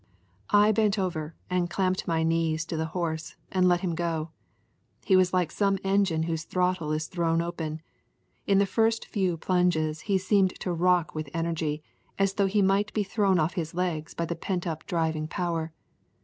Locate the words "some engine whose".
5.51-6.43